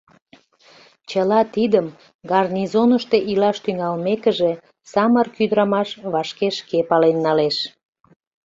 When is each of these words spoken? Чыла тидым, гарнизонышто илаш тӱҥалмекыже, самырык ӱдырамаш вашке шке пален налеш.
Чыла 1.09 1.41
тидым, 1.55 1.87
гарнизонышто 2.31 3.17
илаш 3.31 3.57
тӱҥалмекыже, 3.63 4.51
самырык 4.91 5.35
ӱдырамаш 5.43 5.89
вашке 6.13 6.49
шке 6.57 6.79
пален 6.89 7.17
налеш. 7.25 7.57